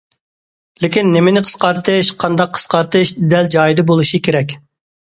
لېكىن 0.83 1.11
نېمىنى 1.17 1.43
قىسقارتىش، 1.49 2.11
قانداق 2.25 2.57
قىسقارتىش 2.59 3.15
دەل 3.37 3.55
جايىدا 3.59 3.89
بولۇشى 3.95 4.27
كېرەك. 4.31 4.61